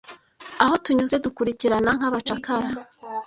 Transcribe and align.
Aho 0.63 0.73
tunyuze 0.83 1.15
dukurikirana 1.25 1.91
nk'abacakara; 1.97 2.69